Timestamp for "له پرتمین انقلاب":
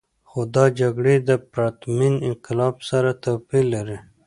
1.27-2.75